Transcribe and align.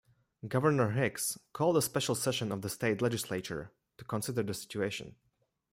Governor 0.47 0.93
Hicks 0.93 1.37
called 1.53 1.77
a 1.77 1.81
special 1.83 2.15
session 2.15 2.51
of 2.51 2.63
the 2.63 2.69
state 2.69 3.03
legislature 3.03 3.69
to 3.99 4.03
consider 4.03 4.41
the 4.41 4.55
situation. 4.55 5.13